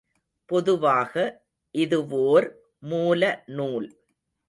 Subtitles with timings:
[0.49, 1.13] பொதுவாக
[1.75, 2.47] இதுவோர்
[2.83, 3.89] மூலநூல்.